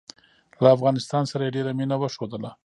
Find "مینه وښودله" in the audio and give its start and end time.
1.77-2.51